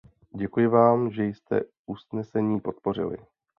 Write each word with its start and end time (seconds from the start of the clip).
Děkuji 0.35 0.67
vám, 0.67 1.11
že 1.11 1.23
jste 1.25 1.61
usnesení 1.85 2.59
podpořili. 2.59 3.17